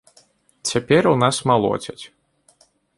Цяпер 0.69 1.03
у 1.11 1.13
нас 1.25 1.35
малоцяць. 1.55 2.01